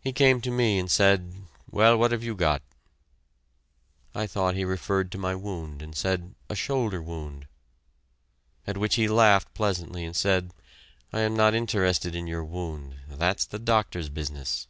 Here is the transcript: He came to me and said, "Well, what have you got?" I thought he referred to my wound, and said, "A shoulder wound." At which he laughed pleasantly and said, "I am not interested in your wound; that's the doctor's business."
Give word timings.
He 0.00 0.12
came 0.12 0.40
to 0.42 0.52
me 0.52 0.78
and 0.78 0.88
said, 0.88 1.34
"Well, 1.68 1.96
what 1.96 2.12
have 2.12 2.22
you 2.22 2.36
got?" 2.36 2.62
I 4.14 4.24
thought 4.24 4.54
he 4.54 4.64
referred 4.64 5.10
to 5.10 5.18
my 5.18 5.34
wound, 5.34 5.82
and 5.82 5.96
said, 5.96 6.36
"A 6.48 6.54
shoulder 6.54 7.02
wound." 7.02 7.48
At 8.68 8.76
which 8.78 8.94
he 8.94 9.08
laughed 9.08 9.52
pleasantly 9.54 10.04
and 10.04 10.14
said, 10.14 10.52
"I 11.12 11.22
am 11.22 11.34
not 11.34 11.56
interested 11.56 12.14
in 12.14 12.28
your 12.28 12.44
wound; 12.44 12.98
that's 13.08 13.44
the 13.44 13.58
doctor's 13.58 14.08
business." 14.10 14.68